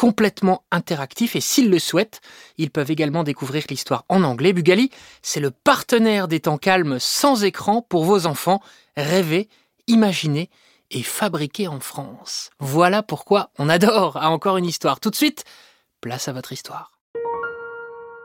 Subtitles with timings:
[0.00, 2.22] complètement interactifs et s'ils le souhaitent,
[2.56, 4.54] ils peuvent également découvrir l'histoire en anglais.
[4.54, 8.62] Bugali, c'est le partenaire des temps calmes sans écran pour vos enfants.
[8.96, 9.50] Rêver,
[9.88, 10.48] imaginer
[10.90, 12.48] et fabriquer en France.
[12.60, 15.00] Voilà pourquoi on adore à encore une histoire.
[15.00, 15.44] Tout de suite,
[16.00, 16.92] place à votre histoire.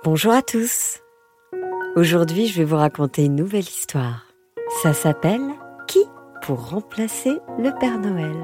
[0.06, 1.02] Bonjour à tous.
[1.98, 4.22] Aujourd'hui, je vais vous raconter une nouvelle histoire.
[4.82, 5.44] Ça s'appelle
[5.90, 6.06] Qui
[6.42, 8.38] pour remplacer le Père Noël?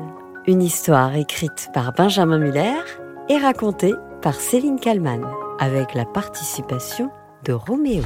[0.47, 2.73] Une histoire écrite par Benjamin Muller
[3.32, 5.26] et racontée par Céline Kallmann
[5.58, 7.10] avec la participation
[7.46, 8.04] de Roméo.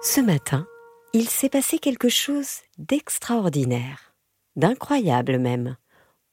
[0.00, 0.66] Ce matin,
[1.12, 4.14] il s'est passé quelque chose d'extraordinaire,
[4.56, 5.76] d'incroyable même.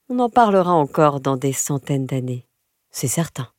[0.08, 2.48] On en parlera encore dans des centaines d'années,
[2.92, 3.50] c'est certain.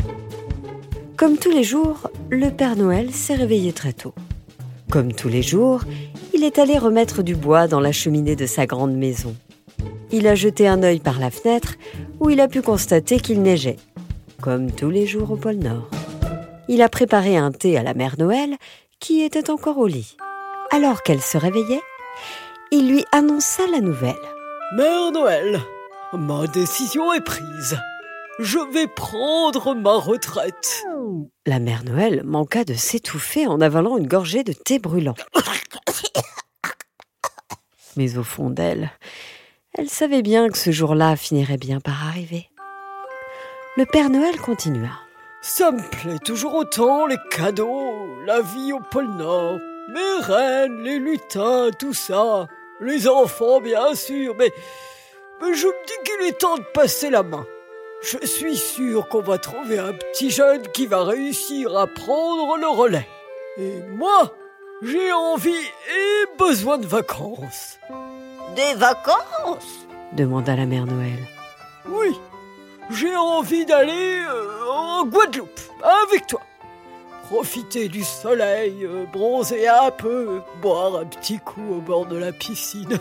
[1.23, 4.13] Comme tous les jours, le Père Noël s'est réveillé très tôt.
[4.91, 5.83] Comme tous les jours,
[6.35, 9.37] il est allé remettre du bois dans la cheminée de sa grande maison.
[10.11, 11.75] Il a jeté un œil par la fenêtre
[12.19, 13.77] où il a pu constater qu'il neigeait,
[14.41, 15.89] comme tous les jours au pôle Nord.
[16.67, 18.57] Il a préparé un thé à la mère Noël
[18.99, 20.17] qui était encore au lit.
[20.73, 21.83] Alors qu'elle se réveillait,
[22.73, 24.17] il lui annonça la nouvelle.
[24.75, 25.61] Mère Noël,
[26.15, 27.79] ma décision est prise.
[28.39, 30.85] Je vais prendre ma retraite.
[31.47, 35.15] La mère Noël manqua de s'étouffer en avalant une gorgée de thé brûlant.
[37.97, 38.91] Mais au fond d'elle,
[39.75, 42.49] elle savait bien que ce jour-là finirait bien par arriver.
[43.77, 44.91] Le Père Noël continua.
[45.43, 49.59] Ça me plaît toujours autant, les cadeaux, la vie au pôle Nord,
[49.91, 52.47] mes reines, les lutins, tout ça,
[52.81, 54.53] les enfants bien sûr, mais,
[55.41, 57.45] mais je me dis qu'il est temps de passer la main.
[58.03, 62.67] Je suis sûr qu'on va trouver un petit jeune qui va réussir à prendre le
[62.67, 63.07] relais.
[63.59, 64.35] Et moi,
[64.83, 67.79] j'ai envie et besoin de vacances.
[68.57, 69.87] Des vacances?
[70.13, 71.19] Demanda la mère Noël.
[71.89, 72.19] Oui,
[72.91, 75.61] j'ai envie d'aller euh, en Guadeloupe
[76.09, 76.41] avec toi.
[77.31, 82.33] Profiter du soleil, euh, bronzer un peu, boire un petit coup au bord de la
[82.33, 82.89] piscine.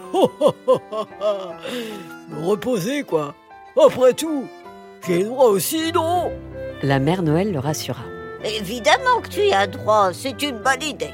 [2.30, 3.34] Me reposer, quoi.
[3.84, 4.46] Après tout,
[5.06, 6.32] j'ai le droit aussi, non
[6.84, 8.04] La mère Noël le rassura.
[8.44, 11.14] Évidemment que tu y as droit, c'est une bonne idée.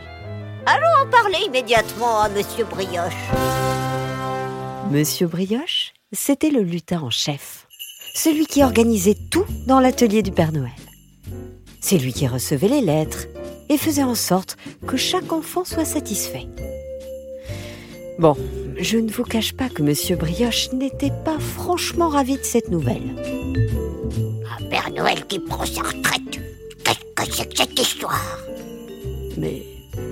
[0.65, 3.13] Allons en parler immédiatement à Monsieur Brioche.
[4.91, 7.67] Monsieur Brioche, c'était le lutin en chef,
[8.13, 10.71] celui qui organisait tout dans l'atelier du Père Noël.
[11.81, 13.27] C'est lui qui recevait les lettres
[13.69, 16.47] et faisait en sorte que chaque enfant soit satisfait.
[18.19, 18.35] Bon,
[18.79, 23.15] je ne vous cache pas que Monsieur Brioche n'était pas franchement ravi de cette nouvelle.
[24.59, 26.41] Un Père Noël qui prend sa retraite.
[26.83, 28.39] Qu'est-ce que c'est que cette histoire?
[29.37, 29.61] Mais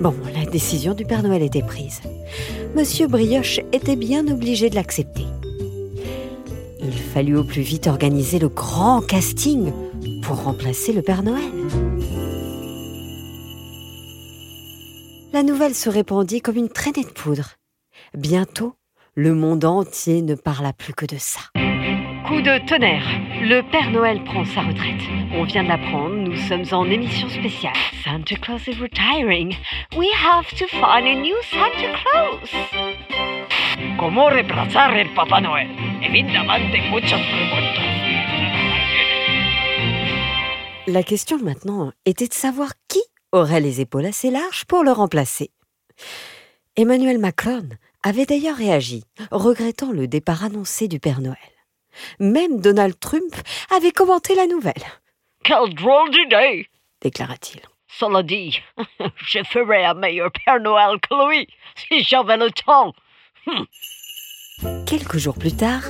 [0.00, 2.00] bon, la décision du Père Noël était prise.
[2.76, 5.24] Monsieur Brioche était bien obligé de l'accepter.
[6.80, 9.72] Il fallut au plus vite organiser le grand casting
[10.22, 11.42] pour remplacer le Père Noël.
[15.32, 17.56] La nouvelle se répandit comme une traînée de poudre.
[18.16, 18.72] Bientôt,
[19.14, 21.40] le monde entier ne parla plus que de ça.
[22.26, 23.06] Coup de tonnerre,
[23.42, 25.02] le Père Noël prend sa retraite.
[25.34, 27.76] On vient de l'apprendre, nous sommes en émission spéciale.
[28.02, 29.54] Santa Claus is retiring.
[29.98, 32.50] We have to find a new Santa Claus.
[33.98, 35.68] ¿Cómo reemplazar el Papá Noel?
[36.02, 37.82] Evidentemente muchas preguntas.
[40.86, 43.02] La question maintenant était de savoir qui
[43.32, 45.50] aurait les épaules assez larges pour le remplacer.
[46.76, 47.68] Emmanuel Macron
[48.06, 51.36] avait d'ailleurs réagi, regrettant le départ annoncé du Père Noël.
[52.20, 53.34] Même Donald Trump
[53.74, 54.74] avait commenté la nouvelle,
[55.42, 56.68] Quelle drôle d'idée
[57.02, 57.60] déclara-t-il.
[57.88, 58.60] Cela dit,
[59.16, 62.92] je ferais un meilleur Père Noël que lui, si j'avais le temps.
[64.86, 65.82] Quelques jours plus tard,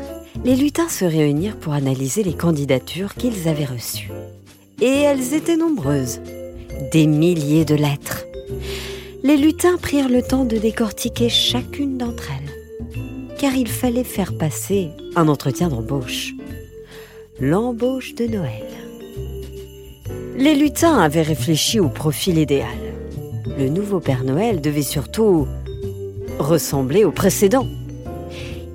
[0.43, 4.11] les lutins se réunirent pour analyser les candidatures qu'ils avaient reçues.
[4.81, 6.21] Et elles étaient nombreuses,
[6.93, 8.26] des milliers de lettres.
[9.27, 14.91] Les lutins prirent le temps de décortiquer chacune d'entre elles, car il fallait faire passer
[15.17, 16.33] un entretien d'embauche.
[17.41, 18.63] L'embauche de Noël.
[20.37, 22.79] Les lutins avaient réfléchi au profil idéal.
[23.59, 25.49] Le nouveau Père Noël devait surtout
[26.39, 27.67] ressembler au précédent.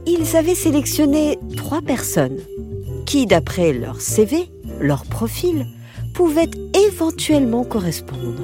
[0.05, 2.39] Ils avaient sélectionné trois personnes
[3.05, 4.49] qui, d'après leur CV,
[4.81, 5.65] leur profil,
[6.13, 8.43] pouvaient éventuellement correspondre.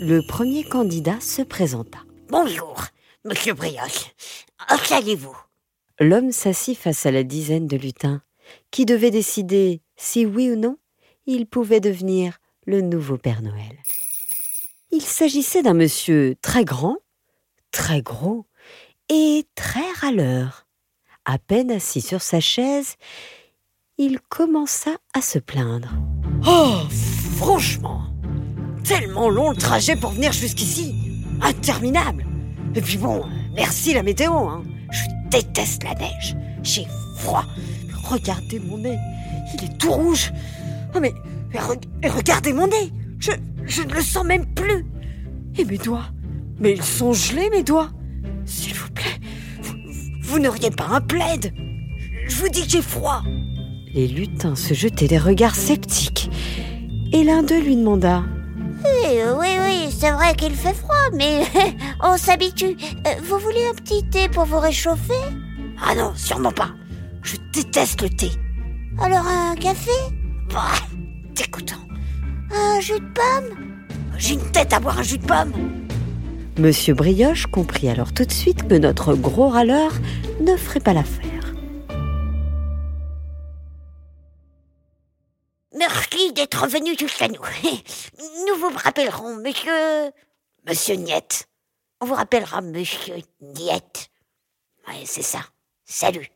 [0.00, 1.98] Le premier candidat se présenta.
[2.28, 2.84] Bonjour,
[3.24, 4.12] monsieur Brioche.
[4.68, 5.36] Installez-vous.
[6.00, 8.20] L'homme s'assit face à la dizaine de lutins
[8.70, 10.78] qui devaient décider si oui ou non
[11.26, 13.78] il pouvait devenir le nouveau Père Noël.
[14.90, 16.96] Il s'agissait d'un monsieur très grand,
[17.70, 18.46] très gros
[19.08, 20.66] et très râleur.
[21.24, 22.96] À peine assis sur sa chaise,
[23.96, 25.94] il commença à se plaindre.
[26.46, 26.80] Oh,
[27.36, 28.13] franchement,
[28.84, 30.94] tellement long le trajet pour venir jusqu'ici.
[31.40, 32.24] Interminable.
[32.74, 34.32] Et puis bon, merci la météo.
[34.32, 34.62] Hein.
[34.90, 36.36] Je déteste la neige.
[36.62, 36.86] J'ai
[37.16, 37.44] froid.
[38.04, 38.98] Regardez mon nez.
[39.54, 40.32] Il est tout rouge.
[40.94, 41.12] Oh mais,
[42.08, 42.92] regardez mon nez.
[43.18, 43.32] Je,
[43.66, 44.86] je ne le sens même plus.
[45.56, 46.06] Et mes doigts.
[46.60, 47.90] Mais ils sont gelés, mes doigts.
[48.44, 49.20] S'il vous plaît,
[49.62, 49.74] vous,
[50.22, 51.52] vous n'auriez pas un plaid.
[52.26, 53.22] Je vous dis que j'ai froid.
[53.94, 56.30] Les lutins se jetaient des regards sceptiques.
[57.12, 58.24] Et l'un d'eux lui demanda
[59.04, 61.42] Oui, oui, oui, c'est vrai qu'il fait froid, mais
[62.02, 62.76] on s'habitue.
[63.06, 65.12] Euh, Vous voulez un petit thé pour vous réchauffer?
[65.84, 66.70] Ah non, sûrement pas.
[67.22, 68.30] Je déteste le thé.
[69.00, 69.90] Alors un café?
[70.52, 70.72] Bah,
[71.34, 71.76] dégoûtant.
[72.50, 73.58] Un jus de pomme?
[74.16, 75.52] J'ai une tête à boire un jus de pomme.
[76.58, 79.90] Monsieur Brioche comprit alors tout de suite que notre gros râleur
[80.40, 81.33] ne ferait pas l'affaire.
[86.44, 87.40] D'être venu jusqu'à nous.
[88.46, 90.12] Nous vous rappellerons, monsieur...
[90.68, 91.48] Monsieur Niette.
[92.00, 94.08] On vous rappellera monsieur Niette.
[94.86, 95.40] Ouais, c'est ça.
[95.86, 96.28] Salut.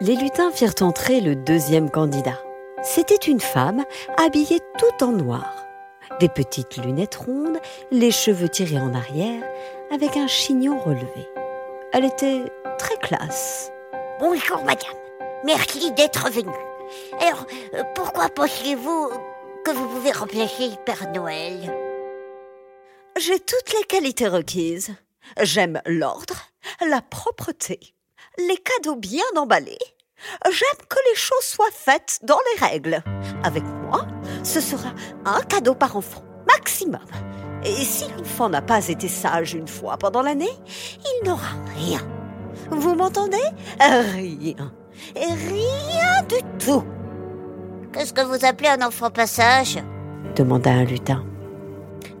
[0.00, 2.38] Les lutins firent entrer le deuxième candidat.
[2.82, 3.84] C'était une femme
[4.16, 5.66] habillée tout en noir.
[6.18, 7.58] Des petites lunettes rondes,
[7.90, 9.42] les cheveux tirés en arrière,
[9.92, 11.28] avec un chignon relevé.
[11.92, 12.44] Elle était
[12.78, 13.70] très classe.
[14.18, 14.96] Bonjour, madame.
[15.44, 16.71] Merci d'être venue.
[17.20, 19.10] Alors, euh, pourquoi pensiez-vous
[19.64, 21.72] que vous pouvez remplacer Père Noël?
[23.18, 24.94] J'ai toutes les qualités requises.
[25.40, 26.34] J'aime l'ordre,
[26.86, 27.78] la propreté,
[28.38, 29.78] les cadeaux bien emballés.
[30.44, 33.02] J'aime que les choses soient faites dans les règles.
[33.44, 34.06] Avec moi,
[34.42, 34.92] ce sera
[35.24, 37.04] un cadeau par enfant, maximum.
[37.64, 40.52] Et si l'enfant n'a pas été sage une fois pendant l'année,
[41.04, 42.00] il n'aura rien.
[42.70, 43.42] Vous m'entendez?
[43.78, 44.72] Rien.
[45.16, 46.84] Et rien du tout,
[47.92, 49.78] Qu'est-ce que vous appelez un enfant passage?
[50.34, 51.24] demanda un lutin.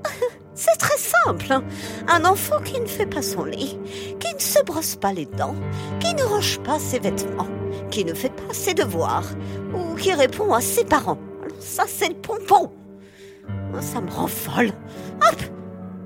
[0.54, 1.46] C'est très simple.
[1.50, 1.64] hein.
[2.08, 3.78] Un enfant qui ne fait pas son lit,
[4.20, 5.54] qui ne se brosse pas les dents,
[5.98, 7.48] qui ne range pas ses vêtements,
[7.90, 9.24] qui ne fait pas ses devoirs,
[9.74, 11.18] ou qui répond à ses parents.
[11.42, 12.70] Alors ça, c'est le pompon.
[13.74, 14.72] Oh, Ça me rend folle.
[15.26, 15.40] Hop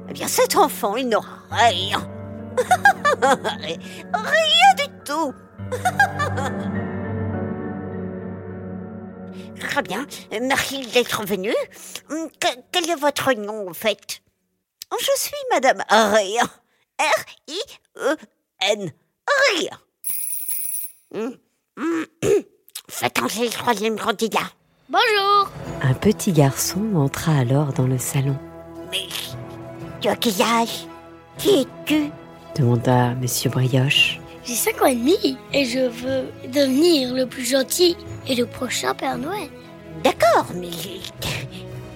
[0.09, 2.09] Eh bien, cet enfant, il n'aura rien.
[3.21, 5.35] rien du tout.
[9.61, 10.07] Très bien.
[10.43, 11.53] Merci d'être venu.
[12.09, 14.23] Que- quel est votre nom, en fait?
[14.93, 16.45] Je suis Madame Rien.
[16.99, 18.91] R-I-E-N.
[19.57, 19.79] Rien.
[22.89, 24.39] Faites entrer le troisième candidat.
[24.89, 25.51] Bonjour
[25.83, 28.39] Un petit garçon entra alors dans le salon.
[28.93, 29.09] Mais
[30.01, 30.87] tu as quel âge?
[31.39, 32.11] Qui es-tu?
[32.55, 34.21] Demanda Monsieur Brioche.
[34.47, 37.97] J'ai 5 ans et demi et je veux devenir le plus gentil
[38.29, 39.49] et le prochain Père Noël.
[40.05, 40.71] D'accord, mais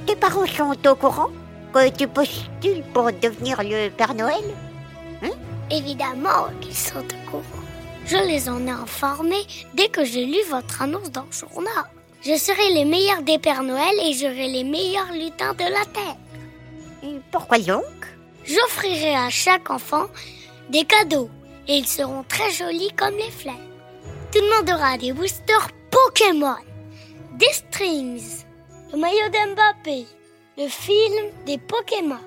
[0.05, 1.31] tes parents sont au courant
[1.73, 4.43] que tu postules pour devenir le Père Noël?
[5.71, 7.65] Évidemment qu'ils sont au courant.
[8.05, 11.85] Je les en ai informés dès que j'ai lu votre annonce dans le journal.
[12.23, 16.17] Je serai les meilleurs des Pères Noël et j'aurai les meilleurs lutins de la Terre.
[17.05, 17.85] Et Pourquoi donc?
[18.45, 20.07] J'offrirai à chaque enfant
[20.71, 21.31] des cadeaux
[21.71, 23.55] et ils seront très jolis comme les fleurs.
[24.33, 26.57] Tout le monde aura des boosters Pokémon,
[27.39, 28.45] des strings,
[28.93, 30.05] le maillot d'Mbappé,
[30.59, 32.19] le film des Pokémon,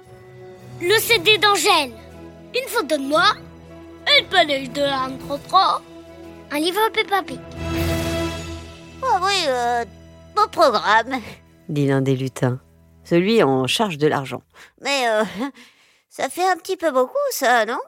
[0.82, 1.92] le CD d'Angèle,
[2.56, 3.34] une photo de moi,
[4.18, 5.82] une peluche de l'âme trop trop,
[6.50, 7.40] un livre Peppa Pig.
[9.04, 9.84] Ah oui, euh,
[10.38, 11.20] beau programme.
[11.68, 12.62] dit l'un des lutins,
[13.04, 14.42] celui en charge de l'argent.
[14.82, 15.26] Mais euh,
[16.10, 17.80] ça fait un petit peu beaucoup, ça, non?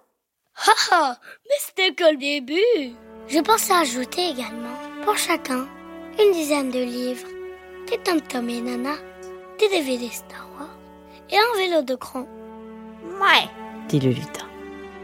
[0.57, 2.95] Ha ha Mais c'était que le début
[3.27, 5.67] Je pense à ajouter également, pour chacun,
[6.19, 7.27] une dizaine de livres,
[7.89, 8.95] des Tom Tom et Nana,
[9.59, 10.69] des DVD Star Wars
[11.29, 12.25] et un vélo de cran.
[13.21, 13.49] Ouais,
[13.89, 14.47] dit le lutin.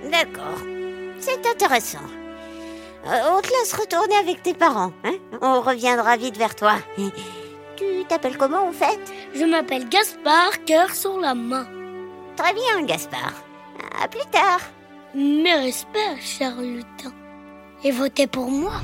[0.10, 0.60] d'accord.
[1.20, 2.00] C'est intéressant.
[3.06, 6.76] Euh, on te laisse retourner avec tes parents, hein On reviendra vite vers toi.
[7.78, 9.00] Tu t'appelles comment en fait?
[9.34, 11.66] Je m'appelle Gaspard, cœur sur la main.
[12.38, 13.34] Très bien, Gaspard.
[14.04, 14.60] À plus tard.
[15.14, 17.14] Mes respects, cher lutin.
[17.84, 18.82] Et votez pour moi.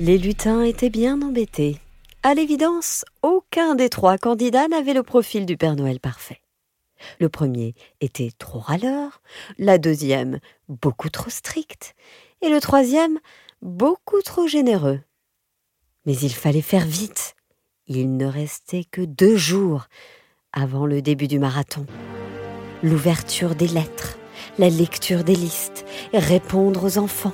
[0.00, 1.78] Les lutins étaient bien embêtés.
[2.24, 6.40] À l'évidence, aucun des trois candidats n'avait le profil du Père Noël parfait.
[7.20, 9.22] Le premier était trop râleur,
[9.56, 11.94] la deuxième beaucoup trop stricte,
[12.42, 13.20] et le troisième
[13.62, 15.00] beaucoup trop généreux.
[16.06, 17.36] Mais il fallait faire vite.
[17.86, 19.86] Il ne restait que deux jours
[20.52, 21.86] avant le début du marathon.
[22.82, 24.18] L'ouverture des lettres,
[24.58, 27.32] la lecture des listes, répondre aux enfants,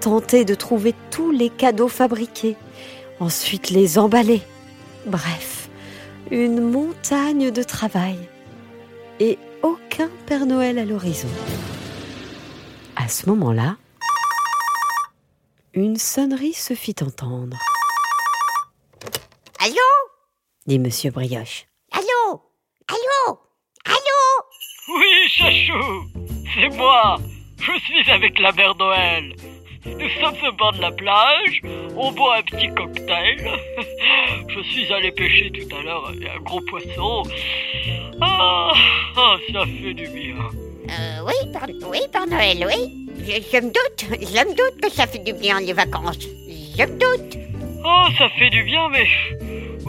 [0.00, 2.56] tenter de trouver tous les cadeaux fabriqués,
[3.20, 4.40] ensuite les emballer.
[5.06, 5.68] Bref,
[6.30, 8.18] une montagne de travail.
[9.20, 11.28] Et aucun Père Noël à l'horizon.
[12.96, 13.76] À ce moment-là,
[15.74, 17.56] une sonnerie se fit entendre,
[19.58, 19.76] Allô?
[20.66, 21.66] Dit Monsieur Brioche.
[21.92, 22.42] Allô
[22.88, 23.38] Allô
[23.84, 26.10] Allô Oui, Chachou,
[26.54, 27.16] c'est moi.
[27.58, 29.34] Je suis avec la mère Noël.
[29.86, 31.62] Nous sommes au bord de la plage,
[31.96, 33.50] on boit un petit cocktail.
[34.48, 37.22] Je suis allé pêcher tout à l'heure un gros poisson.
[38.20, 38.72] Ah,
[39.16, 40.36] ah, ça fait du bien.
[40.90, 43.08] Euh, oui, par, oui, Père Noël, oui.
[43.20, 46.28] Je, je me doute, je me doute que ça fait du bien les vacances.
[46.76, 47.38] Je me doute.
[47.84, 49.06] Oh, ça fait du bien, mais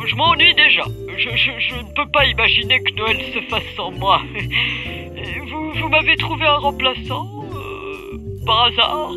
[0.07, 0.85] je m'ennuie déjà.
[1.17, 4.21] Je, je- je ne peux pas imaginer que Noël se fasse sans moi.
[4.35, 9.11] Et Vous, vous m'avez trouvé un remplaçant euh, Par hasard?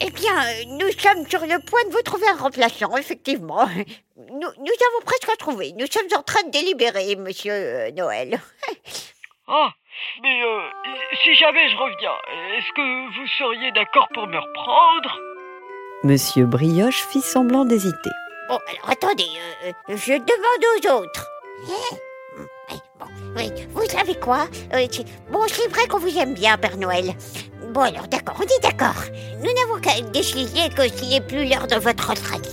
[0.00, 3.66] Eh bien, euh, nous sommes sur le point de vous trouver un remplaçant, effectivement.
[4.16, 4.46] Nous, nous
[4.88, 5.72] avons presque trouvé.
[5.78, 8.40] Nous sommes en train de délibérer, monsieur euh, Noël.
[9.46, 9.70] Ah,
[10.22, 10.60] mais euh,
[11.22, 12.14] si jamais je reviens,
[12.56, 15.18] est-ce que vous seriez d'accord pour me reprendre?
[16.02, 18.08] Monsieur Brioche fit semblant d'hésiter.
[18.48, 19.26] Bon, alors attendez,
[19.64, 21.26] euh, euh, je demande aux autres.
[21.68, 21.96] Hein
[22.70, 26.56] Oui, bon, oui, vous savez quoi Euh, c'est- Bon, c'est vrai qu'on vous aime bien,
[26.58, 27.14] Père Noël.
[27.72, 29.02] Bon, alors d'accord, on est d'accord.
[29.42, 32.48] Nous n'avons qu'à décider que s'il n'est plus l'heure de votre retraite.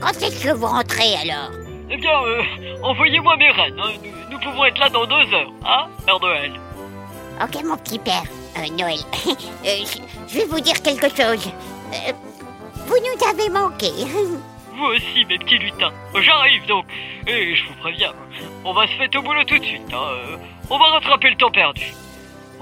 [0.00, 1.50] Quand est-ce que vous rentrez alors?
[1.90, 2.42] Eh bien, euh,
[2.82, 3.78] envoyez-moi mes reines.
[3.78, 3.92] hein.
[4.02, 6.52] Nous, nous pouvons être là dans deux heures, hein, Père Noël
[7.42, 8.22] Ok, mon petit père,
[8.58, 8.98] euh, Noël.
[9.66, 9.98] Euh, je,
[10.28, 11.46] je vais vous dire quelque chose.
[11.92, 12.12] Euh,
[12.86, 13.90] vous nous avez manqué.
[14.76, 15.92] Vous aussi, mes petits lutins.
[16.20, 16.86] J'arrive donc.
[17.26, 18.12] Et je vous préviens,
[18.64, 19.82] on va se mettre au boulot tout de suite.
[19.92, 19.96] hein.
[20.32, 20.36] Euh,
[20.70, 21.92] On va rattraper le temps perdu.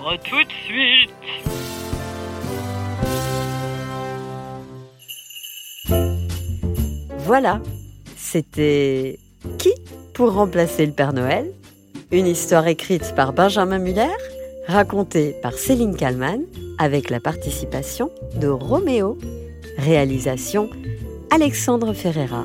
[0.06, 1.10] À tout de suite.
[7.18, 7.60] Voilà,
[8.16, 9.18] c'était
[9.58, 9.72] Qui
[10.14, 11.50] pour remplacer le Père Noël?
[12.10, 14.10] Une histoire écrite par Benjamin Muller,
[14.66, 16.42] racontée par Céline Kallmann,
[16.78, 19.16] avec la participation de Roméo.
[19.78, 20.68] Réalisation
[21.32, 22.44] Alexandre Ferreira.